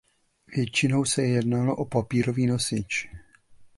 [0.55, 3.09] Většinou se jednalo o papírový nosič.